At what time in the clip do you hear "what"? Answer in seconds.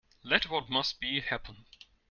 0.49-0.67